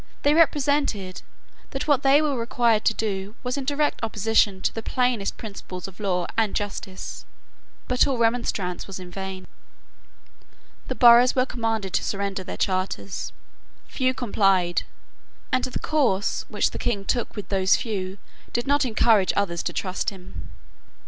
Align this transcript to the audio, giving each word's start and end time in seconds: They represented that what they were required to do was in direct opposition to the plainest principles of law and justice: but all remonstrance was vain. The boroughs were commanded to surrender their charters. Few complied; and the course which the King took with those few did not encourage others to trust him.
They 0.23 0.33
represented 0.33 1.21
that 1.69 1.87
what 1.87 2.01
they 2.01 2.23
were 2.23 2.35
required 2.35 2.85
to 2.85 2.93
do 2.95 3.35
was 3.43 3.55
in 3.55 3.65
direct 3.65 3.99
opposition 4.03 4.59
to 4.61 4.73
the 4.73 4.81
plainest 4.81 5.37
principles 5.37 5.87
of 5.87 5.99
law 5.99 6.25
and 6.35 6.55
justice: 6.55 7.23
but 7.87 8.07
all 8.07 8.17
remonstrance 8.17 8.87
was 8.87 8.97
vain. 8.97 9.45
The 10.87 10.95
boroughs 10.95 11.35
were 11.35 11.45
commanded 11.45 11.93
to 11.93 12.03
surrender 12.03 12.43
their 12.43 12.57
charters. 12.57 13.31
Few 13.87 14.11
complied; 14.15 14.85
and 15.51 15.65
the 15.65 15.77
course 15.77 16.45
which 16.47 16.71
the 16.71 16.79
King 16.79 17.05
took 17.05 17.35
with 17.35 17.49
those 17.49 17.75
few 17.75 18.17
did 18.53 18.65
not 18.65 18.85
encourage 18.85 19.33
others 19.35 19.61
to 19.61 19.71
trust 19.71 20.09
him. 20.09 20.49